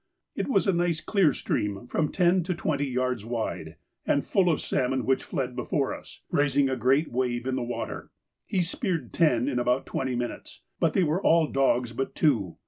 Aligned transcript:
It 0.33 0.47
was 0.47 0.65
a 0.65 0.73
nice 0.73 0.99
clear 0.99 1.31
stream 1.31 1.85
from 1.85 2.11
ten 2.11 2.41
to 2.45 2.55
twenty 2.55 2.87
yards 2.87 3.23
wide, 3.23 3.75
and 4.03 4.25
full 4.25 4.49
of 4.49 4.59
salmon 4.59 5.05
which 5.05 5.23
fled 5.23 5.55
before 5.55 5.93
us, 5.93 6.23
raising 6.31 6.69
a 6.71 6.75
great 6.75 7.11
wave 7.11 7.45
in 7.45 7.55
the 7.55 7.61
water. 7.61 8.09
He 8.47 8.63
speared 8.63 9.13
ten 9.13 9.47
in 9.47 9.59
about 9.59 9.85
twenty 9.85 10.15
minutes, 10.15 10.63
but 10.79 10.93
they 10.93 11.03
were 11.03 11.21
all 11.21 11.51
dogs 11.51 11.93
but 11.93 12.15
two. 12.15 12.57